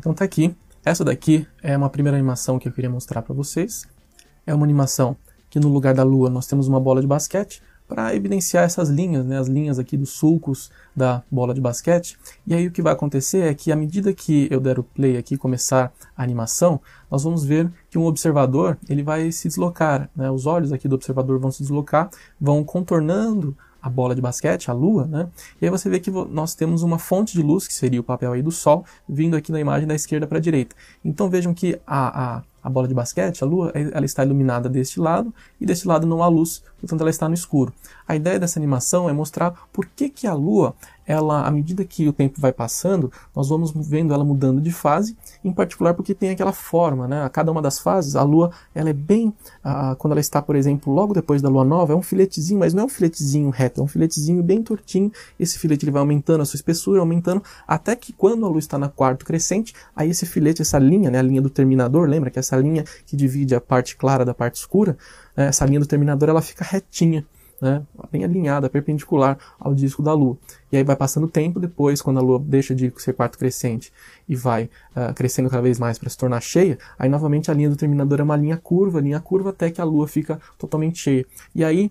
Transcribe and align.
então 0.00 0.14
tá 0.14 0.24
aqui. 0.24 0.56
Essa 0.82 1.04
daqui 1.04 1.46
é 1.62 1.76
uma 1.76 1.90
primeira 1.90 2.16
animação 2.16 2.58
que 2.58 2.66
eu 2.66 2.72
queria 2.72 2.88
mostrar 2.88 3.20
para 3.20 3.34
vocês. 3.34 3.86
É 4.46 4.54
uma 4.54 4.64
animação 4.64 5.14
que 5.50 5.60
no 5.60 5.68
lugar 5.68 5.92
da 5.92 6.02
lua 6.02 6.30
nós 6.30 6.46
temos 6.46 6.66
uma 6.66 6.80
bola 6.80 7.02
de 7.02 7.06
basquete 7.06 7.62
para 7.86 8.14
evidenciar 8.14 8.64
essas 8.64 8.88
linhas, 8.88 9.26
né, 9.26 9.38
as 9.38 9.46
linhas 9.46 9.78
aqui 9.78 9.96
dos 9.96 10.10
sulcos 10.10 10.70
da 10.96 11.22
bola 11.30 11.52
de 11.52 11.60
basquete. 11.60 12.16
E 12.46 12.54
aí 12.54 12.66
o 12.66 12.70
que 12.70 12.80
vai 12.80 12.94
acontecer 12.94 13.40
é 13.40 13.52
que 13.52 13.70
à 13.70 13.76
medida 13.76 14.10
que 14.14 14.48
eu 14.50 14.58
der 14.58 14.78
o 14.78 14.82
play 14.82 15.18
aqui 15.18 15.36
começar 15.36 15.92
a 16.16 16.22
animação, 16.22 16.80
nós 17.10 17.24
vamos 17.24 17.44
ver 17.44 17.70
que 17.90 17.98
um 17.98 18.06
observador 18.06 18.78
ele 18.88 19.02
vai 19.02 19.30
se 19.32 19.48
deslocar, 19.48 20.08
né, 20.16 20.30
os 20.30 20.46
olhos 20.46 20.72
aqui 20.72 20.88
do 20.88 20.94
observador 20.94 21.38
vão 21.38 21.50
se 21.50 21.62
deslocar, 21.62 22.08
vão 22.40 22.64
contornando 22.64 23.54
a 23.82 23.88
bola 23.88 24.14
de 24.14 24.20
basquete, 24.20 24.70
a 24.70 24.74
lua, 24.74 25.06
né? 25.06 25.28
E 25.60 25.64
aí 25.64 25.70
você 25.70 25.88
vê 25.88 25.98
que 26.00 26.10
nós 26.10 26.54
temos 26.54 26.82
uma 26.82 26.98
fonte 26.98 27.32
de 27.32 27.42
luz, 27.42 27.66
que 27.66 27.74
seria 27.74 28.00
o 28.00 28.04
papel 28.04 28.32
aí 28.32 28.42
do 28.42 28.50
sol, 28.50 28.84
vindo 29.08 29.36
aqui 29.36 29.50
na 29.50 29.60
imagem 29.60 29.86
da 29.86 29.94
esquerda 29.94 30.26
para 30.26 30.38
a 30.38 30.40
direita. 30.40 30.74
Então 31.04 31.30
vejam 31.30 31.54
que 31.54 31.80
a, 31.86 32.36
a, 32.36 32.42
a 32.62 32.70
bola 32.70 32.86
de 32.86 32.94
basquete, 32.94 33.42
a 33.42 33.46
lua, 33.46 33.72
ela 33.74 34.04
está 34.04 34.24
iluminada 34.24 34.68
deste 34.68 35.00
lado 35.00 35.32
e 35.60 35.66
deste 35.66 35.88
lado 35.88 36.06
não 36.06 36.22
há 36.22 36.28
luz, 36.28 36.62
portanto 36.78 37.00
ela 37.00 37.10
está 37.10 37.28
no 37.28 37.34
escuro. 37.34 37.72
A 38.06 38.14
ideia 38.16 38.38
dessa 38.38 38.58
animação 38.58 39.08
é 39.08 39.12
mostrar 39.12 39.68
por 39.72 39.86
que, 39.86 40.08
que 40.08 40.26
a 40.26 40.34
lua 40.34 40.74
ela, 41.06 41.46
à 41.46 41.50
medida 41.50 41.84
que 41.84 42.08
o 42.08 42.12
tempo 42.12 42.40
vai 42.40 42.52
passando, 42.52 43.10
nós 43.34 43.48
vamos 43.48 43.72
vendo 43.88 44.14
ela 44.14 44.24
mudando 44.24 44.60
de 44.60 44.70
fase, 44.70 45.16
em 45.44 45.52
particular 45.52 45.94
porque 45.94 46.14
tem 46.14 46.30
aquela 46.30 46.52
forma, 46.52 47.08
né? 47.08 47.24
A 47.24 47.28
cada 47.28 47.50
uma 47.50 47.60
das 47.60 47.78
fases, 47.78 48.16
a 48.16 48.22
Lua, 48.22 48.50
ela 48.74 48.90
é 48.90 48.92
bem, 48.92 49.32
ah, 49.64 49.94
quando 49.98 50.12
ela 50.12 50.20
está, 50.20 50.40
por 50.40 50.56
exemplo, 50.56 50.92
logo 50.92 51.12
depois 51.12 51.42
da 51.42 51.48
Lua 51.48 51.64
nova, 51.64 51.92
é 51.92 51.96
um 51.96 52.02
filetezinho, 52.02 52.60
mas 52.60 52.74
não 52.74 52.84
é 52.84 52.86
um 52.86 52.88
filetezinho 52.88 53.50
reto, 53.50 53.80
é 53.80 53.84
um 53.84 53.88
filetezinho 53.88 54.42
bem 54.42 54.62
tortinho. 54.62 55.10
Esse 55.38 55.58
filete 55.58 55.84
ele 55.84 55.92
vai 55.92 56.00
aumentando 56.00 56.42
a 56.42 56.44
sua 56.44 56.56
espessura, 56.56 57.00
aumentando, 57.00 57.42
até 57.66 57.96
que 57.96 58.12
quando 58.12 58.46
a 58.46 58.48
Lua 58.48 58.58
está 58.58 58.78
na 58.78 58.88
quarto 58.88 59.24
crescente, 59.24 59.74
aí 59.94 60.10
esse 60.10 60.26
filete, 60.26 60.62
essa 60.62 60.78
linha, 60.78 61.10
né, 61.10 61.18
a 61.18 61.22
linha 61.22 61.42
do 61.42 61.50
terminador, 61.50 62.08
lembra 62.08 62.30
que 62.30 62.38
essa 62.38 62.56
linha 62.56 62.84
que 63.06 63.16
divide 63.16 63.54
a 63.54 63.60
parte 63.60 63.96
clara 63.96 64.24
da 64.24 64.34
parte 64.34 64.56
escura, 64.56 64.96
né, 65.36 65.46
essa 65.48 65.64
linha 65.64 65.80
do 65.80 65.86
terminador, 65.86 66.28
ela 66.28 66.42
fica 66.42 66.64
retinha 66.64 67.26
né, 67.60 67.82
bem 68.10 68.24
alinhada, 68.24 68.70
perpendicular 68.70 69.38
ao 69.58 69.74
disco 69.74 70.02
da 70.02 70.12
Lua. 70.12 70.36
E 70.72 70.76
aí 70.76 70.84
vai 70.84 70.96
passando 70.96 71.28
tempo 71.28 71.60
depois, 71.60 72.00
quando 72.00 72.18
a 72.18 72.22
Lua 72.22 72.38
deixa 72.38 72.74
de 72.74 72.92
ser 72.96 73.12
quarto 73.12 73.38
crescente 73.38 73.92
e 74.28 74.34
vai 74.34 74.70
uh, 74.96 75.12
crescendo 75.14 75.50
cada 75.50 75.62
vez 75.62 75.78
mais 75.78 75.98
para 75.98 76.08
se 76.08 76.16
tornar 76.16 76.40
cheia, 76.40 76.78
aí 76.98 77.08
novamente 77.08 77.50
a 77.50 77.54
linha 77.54 77.68
do 77.68 77.76
terminador 77.76 78.20
é 78.20 78.22
uma 78.22 78.36
linha 78.36 78.56
curva, 78.56 79.00
linha 79.00 79.20
curva 79.20 79.50
até 79.50 79.70
que 79.70 79.80
a 79.80 79.84
Lua 79.84 80.08
fica 80.08 80.40
totalmente 80.58 80.98
cheia. 80.98 81.26
E 81.54 81.64
aí 81.64 81.90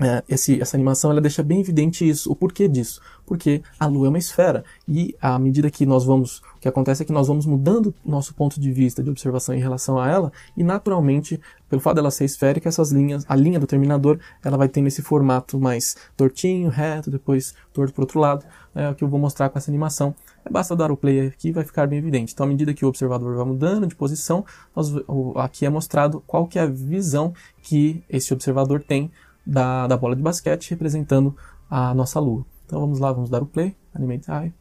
é, 0.00 0.24
esse, 0.28 0.60
essa 0.60 0.76
animação 0.76 1.12
ela 1.12 1.20
deixa 1.20 1.42
bem 1.42 1.60
evidente 1.60 2.08
isso. 2.08 2.30
O 2.30 2.34
porquê 2.34 2.66
disso? 2.66 3.00
Porque 3.24 3.62
a 3.78 3.86
Lua 3.86 4.06
é 4.06 4.08
uma 4.08 4.18
esfera 4.18 4.64
e 4.88 5.14
à 5.20 5.38
medida 5.38 5.70
que 5.70 5.86
nós 5.86 6.04
vamos, 6.04 6.38
o 6.56 6.60
que 6.60 6.68
acontece 6.68 7.02
é 7.02 7.06
que 7.06 7.12
nós 7.12 7.28
vamos 7.28 7.46
mudando 7.46 7.94
nosso 8.04 8.34
ponto 8.34 8.60
de 8.60 8.72
vista 8.72 9.04
de 9.04 9.10
observação 9.10 9.54
em 9.54 9.60
relação 9.60 9.98
a 9.98 10.10
ela 10.10 10.32
e 10.56 10.64
naturalmente, 10.64 11.40
pelo 11.68 11.80
fato 11.80 11.94
dela 11.94 12.10
ser 12.10 12.24
esférica, 12.24 12.68
essas 12.68 12.90
linhas, 12.90 13.24
a 13.28 13.36
linha 13.36 13.60
do 13.60 13.68
terminador, 13.68 14.18
ela 14.44 14.56
vai 14.56 14.68
tendo 14.68 14.88
esse 14.88 15.00
formato 15.00 15.60
mais 15.60 15.96
tortinho, 16.16 16.68
reto, 16.68 17.08
depois 17.08 17.54
torto 17.72 17.94
para 17.94 18.02
outro 18.02 18.18
lado. 18.18 18.44
É 18.74 18.90
o 18.90 18.94
que 18.96 19.04
eu 19.04 19.08
vou 19.08 19.20
mostrar 19.20 19.48
com 19.48 19.58
essa 19.58 19.70
animação. 19.70 20.12
É, 20.44 20.50
basta 20.50 20.74
dar 20.74 20.90
o 20.90 20.96
play 20.96 21.28
aqui 21.28 21.52
vai 21.52 21.64
ficar 21.64 21.86
bem 21.86 22.00
evidente. 22.00 22.32
Então, 22.34 22.44
à 22.44 22.48
medida 22.48 22.74
que 22.74 22.84
o 22.84 22.88
observador 22.88 23.36
vai 23.36 23.46
mudando 23.46 23.86
de 23.86 23.94
posição, 23.94 24.44
nós, 24.74 24.92
aqui 25.36 25.64
é 25.64 25.70
mostrado 25.70 26.20
qual 26.26 26.48
que 26.48 26.58
é 26.58 26.62
a 26.62 26.66
visão 26.66 27.32
que 27.62 28.02
esse 28.10 28.34
observador 28.34 28.82
tem 28.82 29.12
da, 29.46 29.86
da 29.86 29.96
bola 29.96 30.16
de 30.16 30.22
basquete 30.22 30.70
representando 30.70 31.36
a 31.68 31.94
nossa 31.94 32.18
lua. 32.20 32.44
Então 32.64 32.80
vamos 32.80 32.98
lá, 32.98 33.12
vamos 33.12 33.30
dar 33.30 33.42
o 33.42 33.46
play, 33.46 33.76
Animate 33.94 34.30
Eye. 34.30 34.54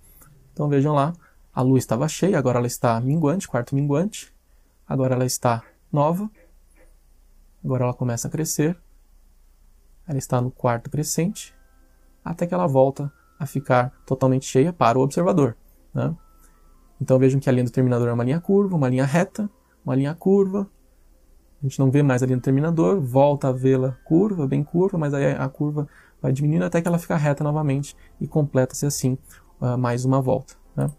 Então 0.52 0.68
vejam 0.68 0.94
lá, 0.94 1.14
a 1.54 1.62
lua 1.62 1.78
estava 1.78 2.08
cheia, 2.08 2.38
agora 2.38 2.58
ela 2.58 2.68
está 2.68 3.00
minguante, 3.00 3.48
quarto 3.48 3.76
minguante. 3.76 4.34
Agora 4.88 5.16
ela 5.16 5.26
está 5.26 5.64
nova. 5.92 6.30
Agora 7.64 7.86
ela 7.86 7.94
começa 7.94 8.28
a 8.28 8.32
crescer. 8.32 8.78
Ela 10.08 10.18
está 10.18 10.42
no 10.42 10.52
quarto 10.52 10.90
crescente, 10.90 11.56
até 12.26 12.46
que 12.46 12.54
ela 12.54 12.68
volta 12.68 13.12
a 13.40 13.46
ficar 13.46 13.92
totalmente 14.06 14.46
cheia 14.46 14.74
para 14.74 15.00
o 15.00 15.02
observador. 15.02 15.56
Né? 15.94 16.14
Então 17.00 17.18
vejam 17.18 17.40
que 17.40 17.50
a 17.50 17.54
linha 17.54 17.64
do 17.64 17.72
terminador 17.72 18.10
é 18.10 18.14
uma 18.14 18.24
linha 18.24 18.42
curva, 18.42 18.76
uma 18.76 18.90
linha 18.90 19.06
reta, 19.06 19.50
uma 19.86 19.96
linha 19.96 20.14
curva, 20.14 20.70
a 21.64 21.68
gente 21.68 21.80
não 21.80 21.90
vê 21.90 22.04
mais 22.04 22.22
ali 22.22 22.36
no 22.36 22.42
terminador, 22.42 23.00
volta 23.00 23.48
a 23.48 23.52
vê-la 23.54 23.98
curva, 24.04 24.46
bem 24.46 24.62
curva, 24.64 24.98
mas 24.98 25.14
aí 25.14 25.32
a 25.32 25.48
curva 25.48 25.88
vai 26.22 26.34
diminuindo 26.34 26.66
até 26.66 26.82
que 26.82 26.88
ela 26.90 27.00
fica 27.00 27.16
reta 27.16 27.42
novamente 27.42 27.96
e 28.20 28.28
completa-se 28.28 28.86
assim 28.86 29.18
uh, 29.62 29.78
mais 29.78 30.04
uma 30.04 30.22
volta. 30.22 30.56
Né? 30.76 30.92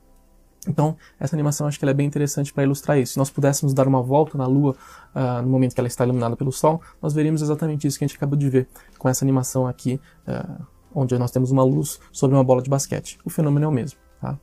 Então, 0.67 0.97
essa 1.21 1.37
animação 1.37 1.67
acho 1.67 1.79
que 1.79 1.85
é 1.85 1.93
bem 1.93 2.07
interessante 2.07 2.51
para 2.51 2.63
ilustrar 2.63 2.99
isso. 2.99 3.13
Se 3.13 3.19
nós 3.19 3.29
pudéssemos 3.29 3.75
dar 3.75 3.87
uma 3.87 4.03
volta 4.03 4.39
na 4.39 4.47
Lua 4.47 4.75
uh, 5.15 5.43
no 5.43 5.51
momento 5.51 5.75
que 5.75 5.81
ela 5.83 5.89
está 5.89 6.03
iluminada 6.03 6.35
pelo 6.35 6.51
Sol, 6.51 6.81
nós 7.03 7.13
veríamos 7.13 7.43
exatamente 7.43 7.87
isso 7.87 7.99
que 7.99 8.05
a 8.07 8.09
gente 8.09 8.17
acabou 8.17 8.39
de 8.39 8.49
ver 8.49 8.67
com 8.99 9.07
essa 9.07 9.23
animação 9.23 9.67
aqui, 9.67 10.01
uh, 10.27 10.65
onde 10.95 11.19
nós 11.19 11.31
temos 11.31 11.51
uma 11.51 11.63
luz 11.63 12.01
sobre 12.11 12.35
uma 12.35 12.45
bola 12.45 12.63
de 12.63 12.71
basquete. 12.71 13.19
O 13.23 13.29
fenômeno 13.29 13.67
é 13.67 13.69
o 13.69 13.73
mesmo. 13.73 13.99
Tá? 14.19 14.39